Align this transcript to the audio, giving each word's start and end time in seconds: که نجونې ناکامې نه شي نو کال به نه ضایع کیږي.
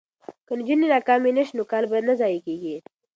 که 0.47 0.53
نجونې 0.59 0.87
ناکامې 0.93 1.31
نه 1.37 1.43
شي 1.47 1.53
نو 1.57 1.63
کال 1.71 1.83
به 1.91 1.97
نه 2.07 2.13
ضایع 2.19 2.39
کیږي. 2.45 2.75